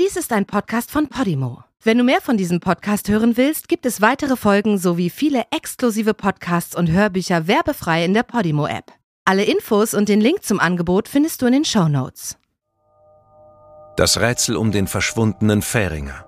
[0.00, 1.64] Dies ist ein Podcast von Podimo.
[1.82, 6.14] Wenn du mehr von diesem Podcast hören willst, gibt es weitere Folgen sowie viele exklusive
[6.14, 8.90] Podcasts und Hörbücher werbefrei in der Podimo-App.
[9.26, 12.38] Alle Infos und den Link zum Angebot findest du in den Show Notes.
[13.96, 16.26] Das Rätsel um den verschwundenen Fähringer.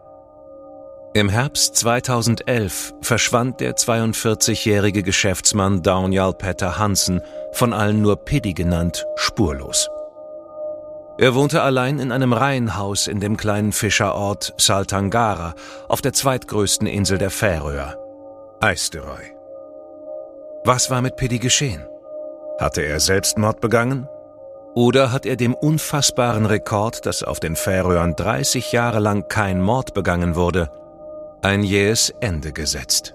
[1.14, 7.22] Im Herbst 2011 verschwand der 42-jährige Geschäftsmann Daunjal Petter Hansen,
[7.52, 9.88] von allen nur Piddy genannt, spurlos.
[11.16, 15.54] Er wohnte allein in einem Reihenhaus in dem kleinen Fischerort Saltangara
[15.88, 17.96] auf der zweitgrößten Insel der Färöer,
[18.60, 19.32] Eisteroy.
[20.64, 21.86] Was war mit Piddy geschehen?
[22.58, 24.08] Hatte er Selbstmord begangen?
[24.74, 29.94] Oder hat er dem unfassbaren Rekord, dass auf den Färöern 30 Jahre lang kein Mord
[29.94, 30.68] begangen wurde,
[31.42, 33.14] ein jähes Ende gesetzt?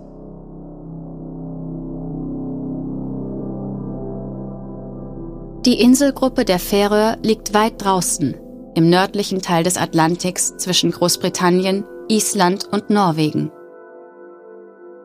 [5.65, 8.35] Die Inselgruppe der Färöer liegt weit draußen,
[8.73, 13.51] im nördlichen Teil des Atlantiks zwischen Großbritannien, Island und Norwegen.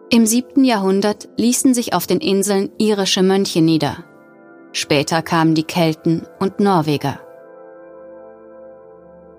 [0.09, 3.99] Im siebten Jahrhundert ließen sich auf den Inseln irische Mönche nieder.
[4.72, 7.21] Später kamen die Kelten und Norweger.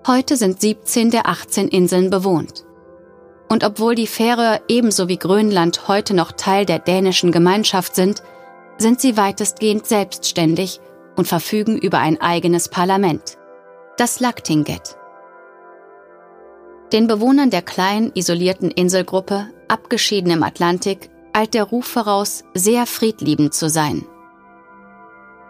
[0.06, 2.64] Heute sind 17 der 18 Inseln bewohnt.
[3.50, 8.22] Und obwohl die Färöer ebenso wie Grönland heute noch Teil der dänischen Gemeinschaft sind,
[8.78, 10.80] sind sie weitestgehend selbstständig
[11.18, 13.38] und verfügen über ein eigenes Parlament,
[13.98, 14.96] das Lagtinget.
[16.94, 23.54] Den Bewohnern der kleinen, isolierten Inselgruppe, abgeschieden im Atlantik, eilt der Ruf voraus, sehr friedliebend
[23.54, 24.06] zu sein.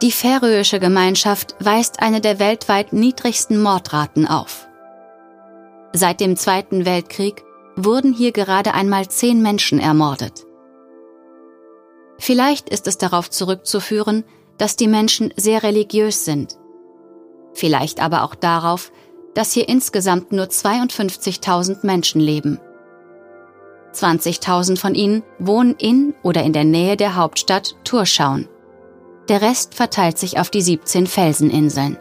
[0.01, 4.67] Die färöische Gemeinschaft weist eine der weltweit niedrigsten Mordraten auf.
[5.93, 7.43] Seit dem Zweiten Weltkrieg
[7.75, 10.45] wurden hier gerade einmal zehn Menschen ermordet.
[12.19, 14.23] Vielleicht ist es darauf zurückzuführen,
[14.57, 16.57] dass die Menschen sehr religiös sind.
[17.53, 18.91] Vielleicht aber auch darauf,
[19.33, 22.59] dass hier insgesamt nur 52.000 Menschen leben.
[23.93, 28.47] 20.000 von ihnen wohnen in oder in der Nähe der Hauptstadt Turschauen.
[29.29, 31.97] Der Rest verteilt sich auf die 17 Felseninseln.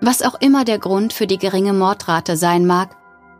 [0.00, 2.96] Was auch immer der Grund für die geringe Mordrate sein mag,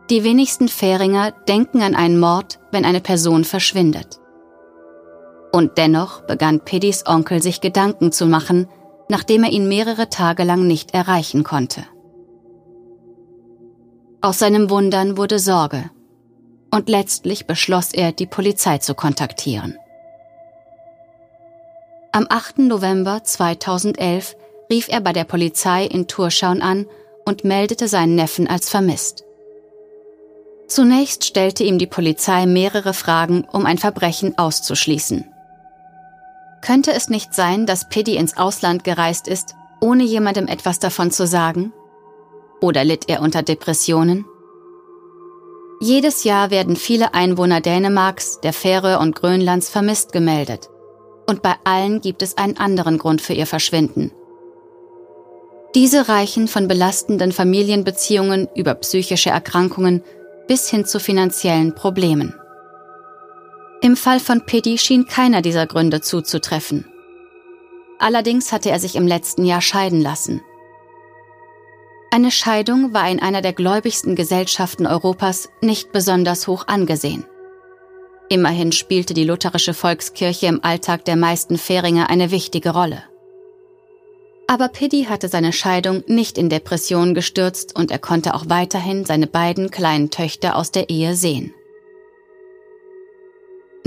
[0.09, 4.18] die wenigsten Fähringer denken an einen Mord, wenn eine Person verschwindet.
[5.51, 8.67] Und dennoch begann Piddys Onkel sich Gedanken zu machen,
[9.09, 11.83] nachdem er ihn mehrere Tage lang nicht erreichen konnte.
[14.21, 15.89] Aus seinem Wundern wurde Sorge,
[16.71, 19.77] und letztlich beschloss er, die Polizei zu kontaktieren.
[22.11, 22.59] Am 8.
[22.59, 24.35] November 2011
[24.69, 26.85] rief er bei der Polizei in Turschauen an
[27.25, 29.23] und meldete seinen Neffen als vermisst.
[30.67, 35.25] Zunächst stellte ihm die Polizei mehrere Fragen, um ein Verbrechen auszuschließen.
[36.61, 41.25] Könnte es nicht sein, dass Piddy ins Ausland gereist ist, ohne jemandem etwas davon zu
[41.25, 41.73] sagen?
[42.61, 44.25] Oder litt er unter Depressionen?
[45.81, 50.69] Jedes Jahr werden viele Einwohner Dänemarks, der Färöer und Grönlands vermisst gemeldet.
[51.25, 54.11] Und bei allen gibt es einen anderen Grund für ihr Verschwinden.
[55.75, 60.03] Diese reichen von belastenden Familienbeziehungen über psychische Erkrankungen
[60.47, 62.33] bis hin zu finanziellen Problemen.
[63.81, 66.85] Im Fall von Piddy schien keiner dieser Gründe zuzutreffen.
[67.97, 70.41] Allerdings hatte er sich im letzten Jahr scheiden lassen.
[72.11, 77.25] Eine Scheidung war in einer der gläubigsten Gesellschaften Europas nicht besonders hoch angesehen.
[78.29, 83.03] Immerhin spielte die lutherische Volkskirche im Alltag der meisten Fähringer eine wichtige Rolle.
[84.47, 89.27] Aber Piddy hatte seine Scheidung nicht in Depressionen gestürzt und er konnte auch weiterhin seine
[89.27, 91.53] beiden kleinen Töchter aus der Ehe sehen.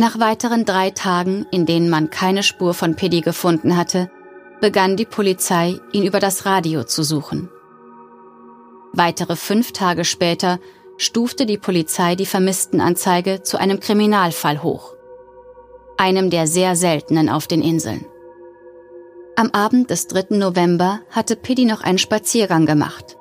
[0.02, 4.10] Nach weiteren drei Tagen, in denen man keine Spur von Piddy gefunden hatte,
[4.60, 7.48] begann die Polizei, ihn über das Radio zu suchen.
[8.92, 10.58] Weitere fünf Tage später
[10.96, 14.94] stufte die Polizei die Vermisstenanzeige zu einem Kriminalfall hoch.
[15.98, 18.04] Einem der sehr seltenen auf den Inseln.
[19.36, 20.36] Am Abend des 3.
[20.36, 23.18] November hatte Piddy noch einen Spaziergang gemacht.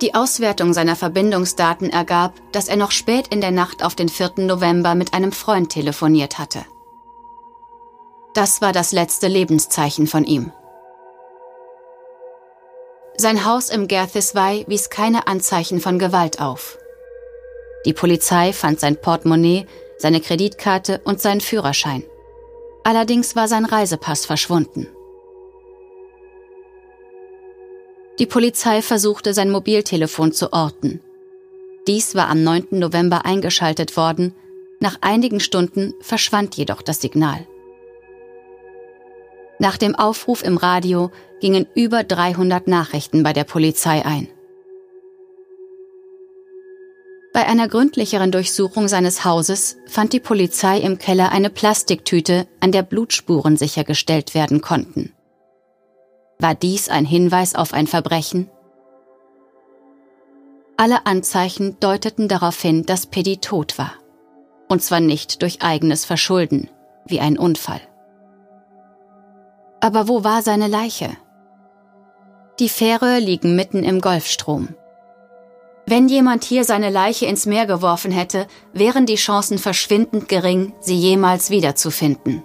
[0.00, 4.32] Die Auswertung seiner Verbindungsdaten ergab, dass er noch spät in der Nacht auf den 4.
[4.38, 6.64] November mit einem Freund telefoniert hatte.
[8.32, 10.52] Das war das letzte Lebenszeichen von ihm.
[13.16, 16.78] Sein Haus im Gerthiswei wies keine Anzeichen von Gewalt auf.
[17.84, 19.66] Die Polizei fand sein Portemonnaie,
[19.98, 22.02] seine Kreditkarte und seinen Führerschein.
[22.84, 24.88] Allerdings war sein Reisepass verschwunden.
[28.20, 31.00] Die Polizei versuchte sein Mobiltelefon zu orten.
[31.86, 32.66] Dies war am 9.
[32.72, 34.34] November eingeschaltet worden,
[34.78, 37.46] nach einigen Stunden verschwand jedoch das Signal.
[39.58, 44.28] Nach dem Aufruf im Radio gingen über 300 Nachrichten bei der Polizei ein.
[47.32, 52.82] Bei einer gründlicheren Durchsuchung seines Hauses fand die Polizei im Keller eine Plastiktüte, an der
[52.82, 55.14] Blutspuren sichergestellt werden konnten.
[56.40, 58.48] War dies ein Hinweis auf ein Verbrechen?
[60.78, 63.92] Alle Anzeichen deuteten darauf hin, dass Piddy tot war.
[64.66, 66.70] Und zwar nicht durch eigenes Verschulden,
[67.04, 67.82] wie ein Unfall.
[69.80, 71.10] Aber wo war seine Leiche?
[72.58, 74.68] Die Fähre liegen mitten im Golfstrom.
[75.84, 80.96] Wenn jemand hier seine Leiche ins Meer geworfen hätte, wären die Chancen verschwindend gering, sie
[80.96, 82.42] jemals wiederzufinden.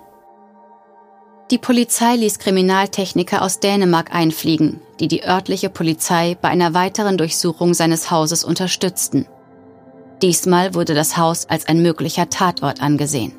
[1.51, 7.75] Die Polizei ließ Kriminaltechniker aus Dänemark einfliegen, die die örtliche Polizei bei einer weiteren Durchsuchung
[7.75, 9.27] seines Hauses unterstützten.
[10.24, 13.33] Diesmal wurde das Haus als ein möglicher Tatort angesehen.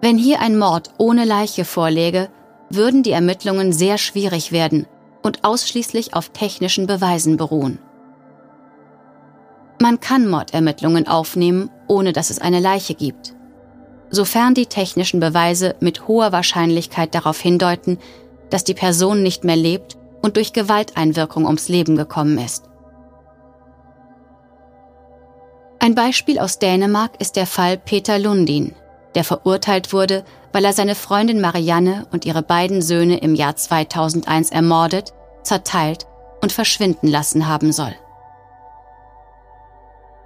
[0.00, 2.28] Wenn hier ein Mord ohne Leiche vorläge,
[2.70, 4.86] würden die Ermittlungen sehr schwierig werden
[5.22, 7.80] und ausschließlich auf technischen Beweisen beruhen.
[9.80, 13.34] Man kann Mordermittlungen aufnehmen, ohne dass es eine Leiche gibt
[14.10, 17.98] sofern die technischen Beweise mit hoher Wahrscheinlichkeit darauf hindeuten,
[18.50, 22.64] dass die Person nicht mehr lebt und durch Gewalteinwirkung ums Leben gekommen ist.
[25.80, 28.74] Ein Beispiel aus Dänemark ist der Fall Peter Lundin,
[29.14, 34.50] der verurteilt wurde, weil er seine Freundin Marianne und ihre beiden Söhne im Jahr 2001
[34.50, 35.12] ermordet,
[35.42, 36.06] zerteilt
[36.40, 37.94] und verschwinden lassen haben soll.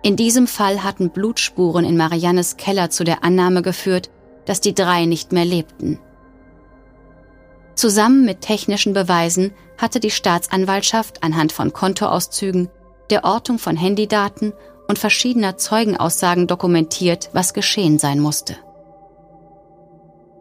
[0.08, 4.08] In diesem Fall hatten Blutspuren in Mariannes Keller zu der Annahme geführt,
[4.46, 5.99] dass die drei nicht mehr lebten.
[7.75, 12.70] Zusammen mit technischen Beweisen hatte die Staatsanwaltschaft anhand von Kontoauszügen,
[13.10, 14.55] der Ortung von Handydaten
[14.88, 18.56] und verschiedener Zeugenaussagen dokumentiert, was geschehen sein musste.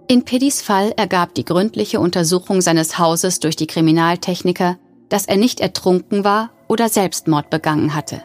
[0.07, 4.77] In Piddys Fall ergab die gründliche Untersuchung seines Hauses durch die Kriminaltechniker,
[5.09, 8.21] dass er nicht ertrunken war oder Selbstmord begangen hatte.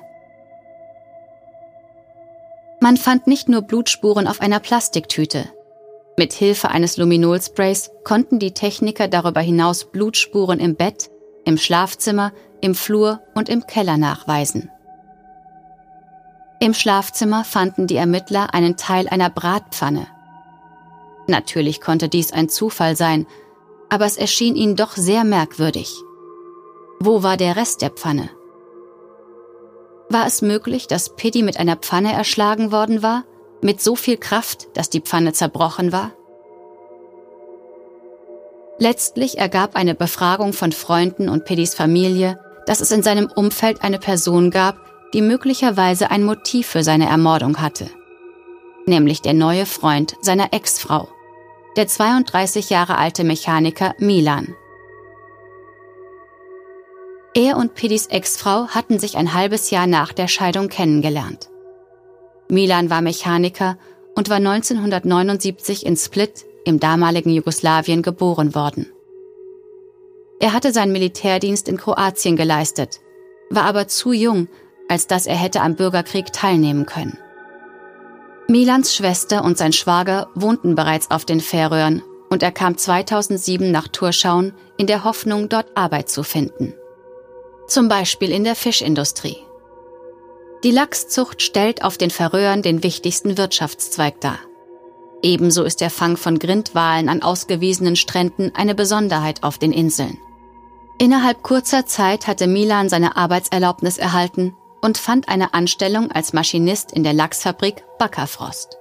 [2.82, 5.48] Man fand nicht nur Blutspuren auf einer Plastiktüte.
[6.18, 11.08] Mit Hilfe eines Luminolsprays konnten die Techniker darüber hinaus Blutspuren im Bett,
[11.44, 14.68] im Schlafzimmer, im Flur und im Keller nachweisen.
[16.58, 20.08] Im Schlafzimmer fanden die Ermittler einen Teil einer Bratpfanne.
[21.28, 23.28] Natürlich konnte dies ein Zufall sein,
[23.90, 25.94] aber es erschien ihnen doch sehr merkwürdig.
[26.98, 28.28] Wo war der Rest der Pfanne?
[30.12, 33.24] War es möglich, dass Piddy mit einer Pfanne erschlagen worden war,
[33.62, 36.12] mit so viel Kraft, dass die Pfanne zerbrochen war?
[38.78, 43.98] Letztlich ergab eine Befragung von Freunden und Piddys Familie, dass es in seinem Umfeld eine
[43.98, 44.76] Person gab,
[45.14, 47.88] die möglicherweise ein Motiv für seine Ermordung hatte.
[48.84, 51.08] Nämlich der neue Freund seiner Ex-Frau,
[51.78, 54.54] der 32 Jahre alte Mechaniker Milan.
[57.34, 61.48] Er und Piddys Ex-Frau hatten sich ein halbes Jahr nach der Scheidung kennengelernt.
[62.48, 63.78] Milan war Mechaniker
[64.14, 68.92] und war 1979 in Split im damaligen Jugoslawien geboren worden.
[70.40, 73.00] Er hatte seinen Militärdienst in Kroatien geleistet,
[73.48, 74.48] war aber zu jung,
[74.88, 77.16] als dass er hätte am Bürgerkrieg teilnehmen können.
[78.46, 83.88] Milans Schwester und sein Schwager wohnten bereits auf den Färöern und er kam 2007 nach
[83.88, 86.74] Turschauen in der Hoffnung, dort Arbeit zu finden
[87.66, 89.38] zum Beispiel in der Fischindustrie.
[90.64, 94.38] Die Lachszucht stellt auf den Färöern den wichtigsten Wirtschaftszweig dar.
[95.22, 100.18] Ebenso ist der Fang von Grindwalen an ausgewiesenen Stränden eine Besonderheit auf den Inseln.
[100.98, 107.04] Innerhalb kurzer Zeit hatte Milan seine Arbeitserlaubnis erhalten und fand eine Anstellung als Maschinist in
[107.04, 108.78] der Lachsfabrik Backerfrost.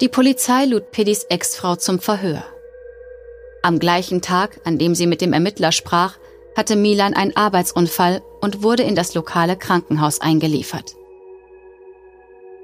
[0.00, 2.44] Die Polizei lud Piddys Ex-Frau zum Verhör.
[3.62, 6.16] Am gleichen Tag, an dem sie mit dem Ermittler sprach,
[6.56, 10.94] hatte Milan einen Arbeitsunfall und wurde in das lokale Krankenhaus eingeliefert.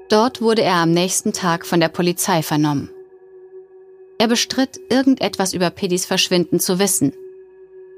[0.09, 2.89] Dort wurde er am nächsten Tag von der Polizei vernommen.
[4.19, 7.13] Er bestritt, irgendetwas über Pedis Verschwinden zu wissen.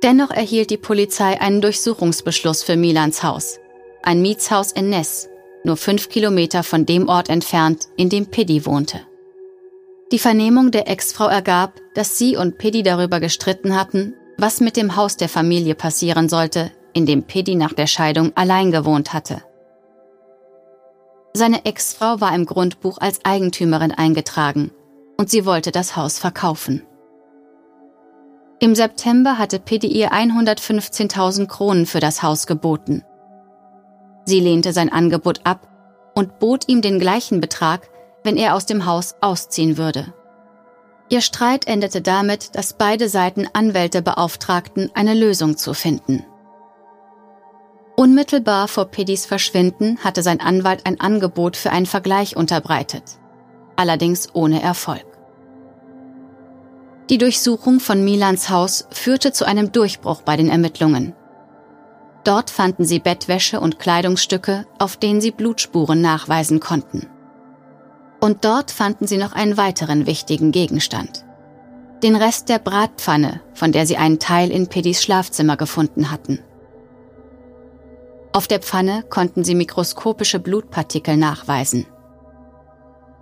[0.04, 3.60] Dennoch erhielt die Polizei einen Durchsuchungsbeschluss für Milans Haus,
[4.02, 5.30] ein Mietshaus in Ness,
[5.64, 9.02] nur fünf Kilometer von dem Ort entfernt, in dem Pedi wohnte.
[10.12, 14.96] Die Vernehmung der Ex-Frau ergab, dass sie und Pedi darüber gestritten hatten, was mit dem
[14.96, 19.44] Haus der Familie passieren sollte, in dem Pedi nach der Scheidung allein gewohnt hatte.
[21.34, 24.72] Seine Ex-Frau war im Grundbuch als Eigentümerin eingetragen
[25.18, 26.84] und sie wollte das Haus verkaufen.
[28.60, 33.04] Im September hatte Piddy ihr 115.000 Kronen für das Haus geboten.
[34.26, 35.68] Sie lehnte sein Angebot ab
[36.16, 37.90] und bot ihm den gleichen Betrag,
[38.24, 40.14] wenn er aus dem Haus ausziehen würde.
[41.10, 46.24] Ihr Streit endete damit, dass beide Seiten Anwälte beauftragten, eine Lösung zu finden.
[47.96, 53.04] Unmittelbar vor Piddys Verschwinden hatte sein Anwalt ein Angebot für einen Vergleich unterbreitet,
[53.76, 55.06] allerdings ohne Erfolg.
[57.10, 61.14] Die Durchsuchung von Milans Haus führte zu einem Durchbruch bei den Ermittlungen.
[62.24, 67.08] Dort fanden sie Bettwäsche und Kleidungsstücke, auf denen sie Blutspuren nachweisen konnten.
[68.20, 71.26] Und dort fanden sie noch einen weiteren wichtigen Gegenstand.
[72.04, 76.40] Den Rest der Bratpfanne, von der sie einen Teil in Piddys Schlafzimmer gefunden hatten.
[78.32, 81.86] Auf der Pfanne konnten sie mikroskopische Blutpartikel nachweisen.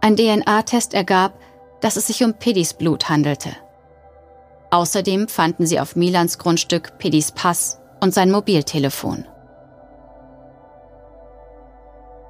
[0.02, 1.40] Ein DNA-Test ergab,
[1.82, 3.50] dass es sich um Piddys Blut handelte.
[4.70, 9.26] Außerdem fanden sie auf Milans Grundstück Piddys Pass und sein Mobiltelefon.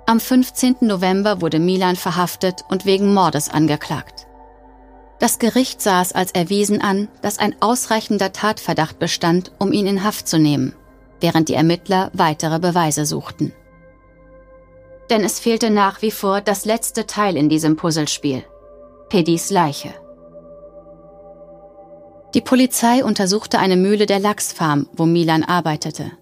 [0.09, 0.77] Am 15.
[0.79, 4.25] November wurde Milan verhaftet und wegen Mordes angeklagt.
[5.19, 10.05] Das Gericht sah es als erwiesen an, dass ein ausreichender Tatverdacht bestand, um ihn in
[10.05, 10.73] Haft zu nehmen,
[11.19, 13.51] während die Ermittler weitere Beweise suchten.
[15.09, 18.45] Denn es fehlte nach wie vor das letzte Teil in diesem Puzzlespiel,
[19.09, 19.93] Piddys Leiche.
[22.33, 26.13] Die Polizei untersuchte eine Mühle der Lachsfarm, wo Milan arbeitete.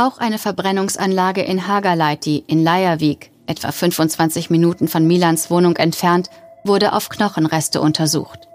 [0.00, 6.30] Auch eine Verbrennungsanlage in Hagaleiti in Leiervik, etwa 25 Minuten von Milans Wohnung entfernt,
[6.62, 8.46] wurde auf Knochenreste untersucht.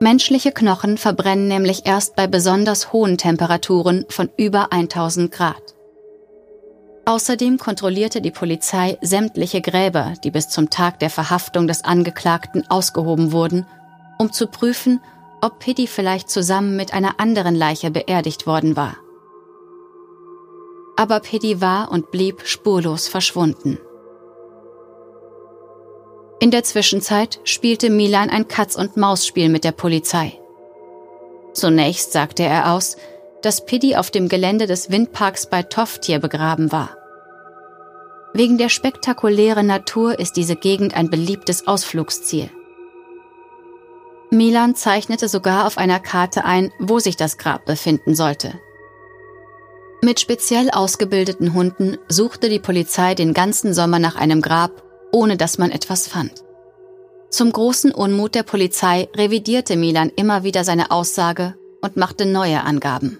[0.00, 5.62] Menschliche Knochen verbrennen nämlich erst bei besonders hohen Temperaturen von über 1000 Grad.
[7.04, 13.30] Außerdem kontrollierte die Polizei sämtliche Gräber, die bis zum Tag der Verhaftung des Angeklagten ausgehoben
[13.30, 13.66] wurden,
[14.18, 15.00] um zu prüfen,
[15.40, 18.96] ob Piddy vielleicht zusammen mit einer anderen Leiche beerdigt worden war.
[20.98, 23.78] Aber Piddy war und blieb spurlos verschwunden.
[26.40, 30.40] In der Zwischenzeit spielte Milan ein Katz-und-Maus-Spiel mit der Polizei.
[31.52, 32.96] Zunächst sagte er aus,
[33.42, 36.96] dass Piddy auf dem Gelände des Windparks bei Toftier begraben war.
[38.34, 42.50] Wegen der spektakulären Natur ist diese Gegend ein beliebtes Ausflugsziel.
[44.30, 48.58] Milan zeichnete sogar auf einer Karte ein, wo sich das Grab befinden sollte.
[50.00, 55.58] Mit speziell ausgebildeten Hunden suchte die Polizei den ganzen Sommer nach einem Grab, ohne dass
[55.58, 56.44] man etwas fand.
[57.30, 63.18] Zum großen Unmut der Polizei revidierte Milan immer wieder seine Aussage und machte neue Angaben.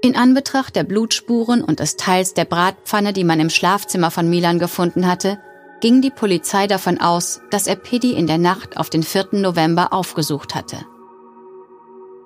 [0.00, 4.58] In Anbetracht der Blutspuren und des Teils der Bratpfanne, die man im Schlafzimmer von Milan
[4.58, 5.38] gefunden hatte,
[5.80, 9.28] ging die Polizei davon aus, dass er Piddy in der Nacht auf den 4.
[9.32, 10.78] November aufgesucht hatte.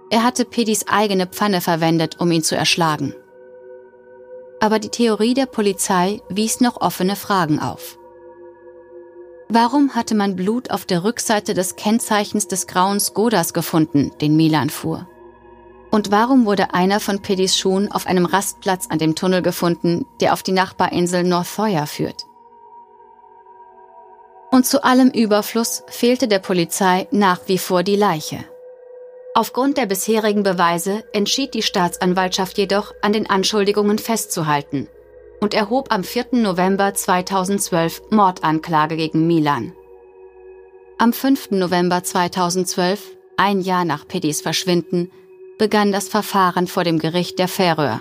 [0.09, 3.15] Er hatte Piddys eigene Pfanne verwendet, um ihn zu erschlagen.
[4.61, 7.99] Aber die Theorie der Polizei wies noch offene Fragen auf.
[9.49, 14.71] Warum hatte man Blut auf der Rückseite des Kennzeichens des grauen Skodas gefunden, den Milan
[14.71, 15.09] fuhr?
[15.91, 20.33] Und warum wurde einer von Piddys Schuhen auf einem Rastplatz an dem Tunnel gefunden, der
[20.33, 22.27] auf die Nachbarinsel Northoya führt?
[24.51, 28.45] Und zu allem Überfluss fehlte der Polizei nach wie vor die Leiche.
[29.37, 34.89] Aufgrund der bisherigen Beweise entschied die Staatsanwaltschaft jedoch, an den Anschuldigungen festzuhalten
[35.43, 36.29] und erhob am 4.
[36.33, 39.75] November 2012 Mordanklage gegen Milan.
[40.97, 41.51] Am 5.
[41.51, 45.11] November 2012, ein Jahr nach Piddys Verschwinden,
[45.59, 48.01] begann das Verfahren vor dem Gericht der Färöer.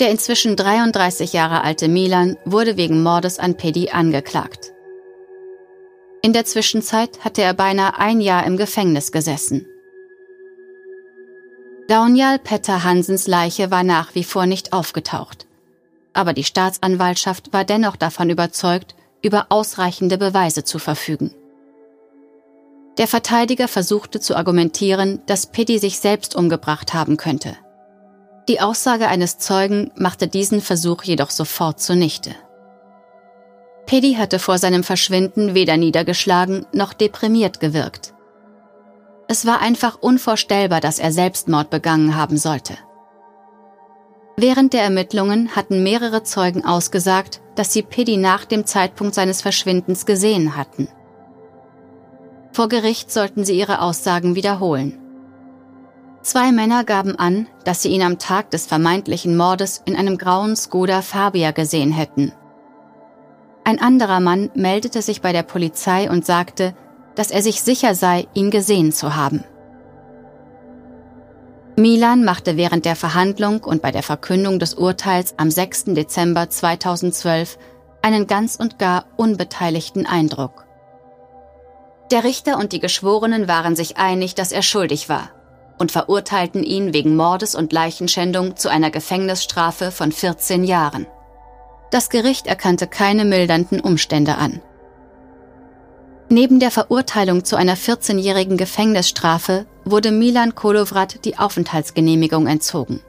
[0.00, 4.72] Der inzwischen 33 Jahre alte Milan wurde wegen Mordes an Pedi angeklagt.
[6.26, 9.64] In der Zwischenzeit hatte er beinahe ein Jahr im Gefängnis gesessen.
[11.86, 15.46] Daunjal Petter Hansens Leiche war nach wie vor nicht aufgetaucht.
[16.14, 21.32] Aber die Staatsanwaltschaft war dennoch davon überzeugt, über ausreichende Beweise zu verfügen.
[22.98, 27.56] Der Verteidiger versuchte zu argumentieren, dass Pitti sich selbst umgebracht haben könnte.
[28.48, 32.34] Die Aussage eines Zeugen machte diesen Versuch jedoch sofort zunichte.
[33.86, 38.14] Pitti hatte vor seinem Verschwinden weder niedergeschlagen noch deprimiert gewirkt.
[39.28, 42.74] Es war einfach unvorstellbar, dass er Selbstmord begangen haben sollte.
[44.36, 50.04] Während der Ermittlungen hatten mehrere Zeugen ausgesagt, dass sie Piddy nach dem Zeitpunkt seines Verschwindens
[50.04, 50.88] gesehen hatten.
[52.52, 54.98] Vor Gericht sollten sie ihre Aussagen wiederholen.
[56.22, 60.56] Zwei Männer gaben an, dass sie ihn am Tag des vermeintlichen Mordes in einem grauen
[60.56, 62.32] Skoda Fabia gesehen hätten.
[63.66, 66.72] Ein anderer Mann meldete sich bei der Polizei und sagte,
[67.16, 69.42] dass er sich sicher sei, ihn gesehen zu haben.
[71.74, 75.86] Milan machte während der Verhandlung und bei der Verkündung des Urteils am 6.
[75.86, 77.58] Dezember 2012
[78.02, 80.64] einen ganz und gar unbeteiligten Eindruck.
[82.12, 85.30] Der Richter und die Geschworenen waren sich einig, dass er schuldig war
[85.76, 91.08] und verurteilten ihn wegen Mordes und Leichenschändung zu einer Gefängnisstrafe von 14 Jahren.
[91.90, 94.60] Das Gericht erkannte keine mildernden Umstände an.
[96.28, 103.00] Neben der Verurteilung zu einer 14-jährigen Gefängnisstrafe wurde Milan Kolovrat die Aufenthaltsgenehmigung entzogen.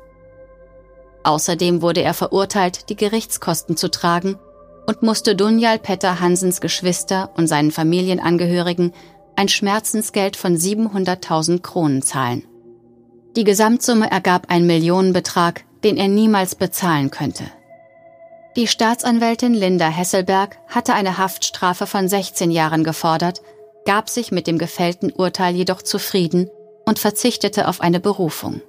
[1.23, 4.37] Außerdem wurde er verurteilt, die Gerichtskosten zu tragen
[4.85, 8.93] und musste Dunjal Petter Hansens Geschwister und seinen Familienangehörigen
[9.35, 12.43] ein Schmerzensgeld von 700.000 Kronen zahlen.
[13.35, 17.43] Die Gesamtsumme ergab einen Millionenbetrag, den er niemals bezahlen könnte.
[18.57, 23.43] Die Staatsanwältin Linda Hesselberg hatte eine Haftstrafe von 16 Jahren gefordert,
[23.85, 26.49] gab sich mit dem gefällten Urteil jedoch zufrieden
[26.83, 28.61] und verzichtete auf eine Berufung.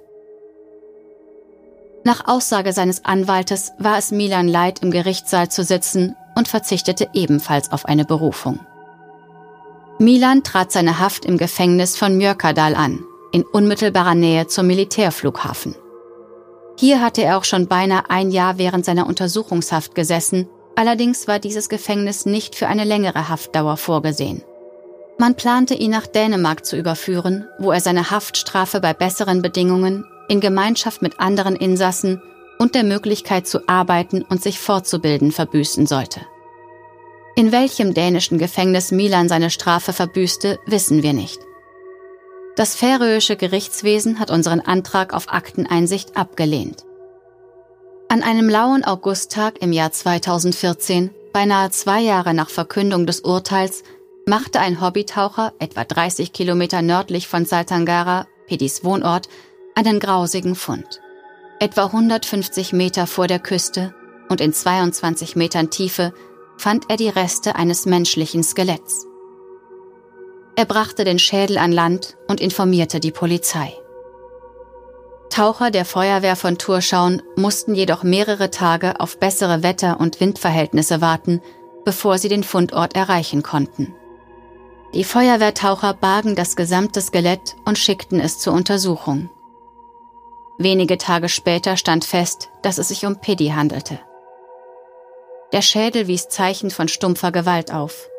[2.03, 7.71] Nach Aussage seines Anwaltes war es Milan leid, im Gerichtssaal zu sitzen und verzichtete ebenfalls
[7.71, 8.59] auf eine Berufung.
[9.97, 15.73] Milan trat seine Haft im Gefängnis von Mjörkadal an, in unmittelbarer Nähe zum Militärflughafen.
[16.79, 21.67] Hier hatte er auch schon beinahe ein Jahr während seiner Untersuchungshaft gesessen, allerdings war dieses
[21.67, 24.43] Gefängnis nicht für eine längere Haftdauer vorgesehen.
[25.17, 30.39] Man plante ihn nach Dänemark zu überführen, wo er seine Haftstrafe bei besseren Bedingungen in
[30.39, 32.21] Gemeinschaft mit anderen Insassen
[32.59, 36.21] und der Möglichkeit zu arbeiten und sich fortzubilden verbüßen sollte.
[37.35, 41.41] In welchem dänischen Gefängnis Milan seine Strafe verbüßte, wissen wir nicht.
[42.55, 46.85] Das färöische Gerichtswesen hat unseren Antrag auf Akteneinsicht abgelehnt.
[48.09, 53.83] An einem lauen Augusttag im Jahr 2014, beinahe zwei Jahre nach Verkündung des Urteils,
[54.25, 59.29] machte ein Hobbytaucher etwa 30 Kilometer nördlich von Saltangara, Pedis Wohnort,
[59.75, 61.01] einen grausigen Fund.
[61.59, 63.93] Etwa 150 Meter vor der Küste
[64.29, 66.13] und in 22 Metern Tiefe
[66.57, 69.08] fand er die Reste eines menschlichen Skeletts.
[70.55, 73.73] Er brachte den Schädel an Land und informierte die Polizei.
[75.29, 81.41] Taucher der Feuerwehr von Turschauen mussten jedoch mehrere Tage auf bessere Wetter- und Windverhältnisse warten,
[81.85, 83.93] bevor sie den Fundort erreichen konnten.
[84.93, 89.29] Die Feuerwehrtaucher bargen das gesamte Skelett und schickten es zur Untersuchung.
[90.57, 93.99] Wenige Tage später stand fest, dass es sich um Piddy handelte.
[95.53, 98.09] Der Schädel wies Zeichen von stumpfer Gewalt auf.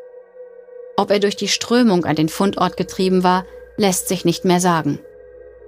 [1.01, 3.47] Ob er durch die Strömung an den Fundort getrieben war,
[3.79, 4.99] lässt sich nicht mehr sagen.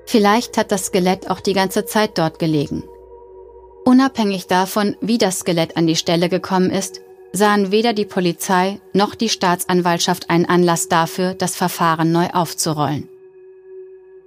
[0.04, 2.84] Vielleicht hat das Skelett auch die ganze Zeit dort gelegen.
[3.86, 7.00] Unabhängig davon, wie das Skelett an die Stelle gekommen ist,
[7.32, 13.08] sahen weder die Polizei noch die Staatsanwaltschaft einen Anlass dafür, das Verfahren neu aufzurollen.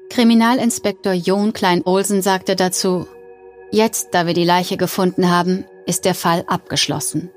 [0.09, 3.05] Kriminalinspektor Jon Klein-Olsen sagte dazu,
[3.69, 7.29] Jetzt, da wir die Leiche gefunden haben, ist der Fall abgeschlossen.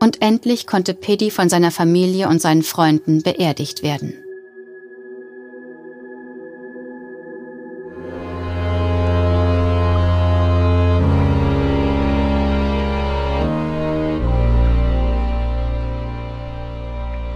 [0.00, 4.14] Und endlich konnte Piddy von seiner Familie und seinen Freunden beerdigt werden.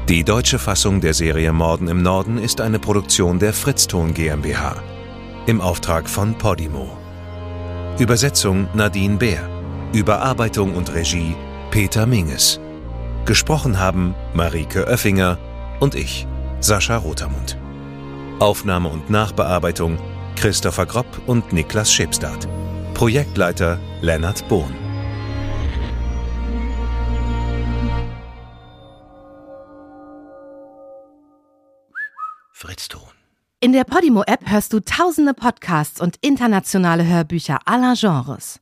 [0.09, 4.77] Die deutsche Fassung der Serie Morden im Norden ist eine Produktion der Fritzton GmbH
[5.47, 6.97] im Auftrag von Podimo.
[7.99, 9.49] Übersetzung Nadine Bär.
[9.93, 11.35] Überarbeitung und Regie
[11.73, 12.61] Peter Minges.
[13.25, 15.39] Gesprochen haben Marike Oeffinger
[15.81, 16.27] und ich,
[16.61, 17.57] Sascha Rotermund.
[18.41, 19.99] Aufnahme und Nachbearbeitung
[20.37, 22.47] Christopher Gropp und Niklas Schepstadt.
[22.93, 24.75] Projektleiter Lennart Bohn.
[32.53, 33.01] Fritzton.
[33.61, 38.62] In der Podimo-App hörst du tausende Podcasts und internationale Hörbücher aller Genres.